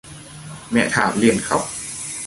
Mẹ 0.71 0.87
Thảo 0.91 1.13
liền 1.15 1.37
khóc 1.41 1.61